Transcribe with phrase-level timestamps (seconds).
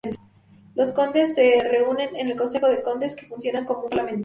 [0.73, 4.19] Los Condes se reúnen en el "Consejo de Condes", que funciona como un parlamento.